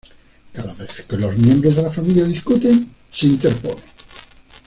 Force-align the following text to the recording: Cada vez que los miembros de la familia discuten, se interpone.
Cada 0.51 0.73
vez 0.73 1.01
que 1.07 1.15
los 1.15 1.37
miembros 1.37 1.75
de 1.75 1.83
la 1.83 1.91
familia 1.91 2.25
discuten, 2.25 2.91
se 3.11 3.27
interpone. 3.27 3.83